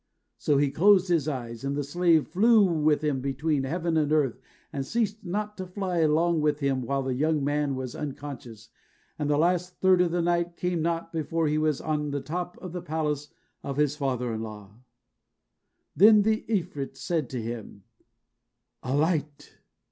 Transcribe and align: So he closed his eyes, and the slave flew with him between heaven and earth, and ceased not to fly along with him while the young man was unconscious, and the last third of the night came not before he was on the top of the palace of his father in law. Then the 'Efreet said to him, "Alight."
So 0.39 0.57
he 0.57 0.71
closed 0.71 1.09
his 1.09 1.27
eyes, 1.27 1.63
and 1.63 1.77
the 1.77 1.83
slave 1.83 2.27
flew 2.27 2.63
with 2.65 3.03
him 3.03 3.21
between 3.21 3.65
heaven 3.65 3.97
and 3.97 4.11
earth, 4.11 4.39
and 4.73 4.83
ceased 4.83 5.23
not 5.23 5.55
to 5.57 5.67
fly 5.67 5.99
along 5.99 6.41
with 6.41 6.57
him 6.59 6.81
while 6.81 7.03
the 7.03 7.13
young 7.13 7.43
man 7.43 7.75
was 7.75 7.93
unconscious, 7.95 8.69
and 9.19 9.29
the 9.29 9.37
last 9.37 9.77
third 9.79 10.01
of 10.01 10.09
the 10.09 10.23
night 10.23 10.55
came 10.57 10.81
not 10.81 11.13
before 11.13 11.45
he 11.47 11.59
was 11.59 11.79
on 11.79 12.09
the 12.09 12.19
top 12.19 12.57
of 12.57 12.71
the 12.73 12.81
palace 12.81 13.27
of 13.61 13.77
his 13.77 13.95
father 13.95 14.33
in 14.33 14.41
law. 14.41 14.73
Then 15.95 16.23
the 16.23 16.45
'Efreet 16.49 16.97
said 16.97 17.29
to 17.29 17.39
him, 17.39 17.83
"Alight." 18.81 19.55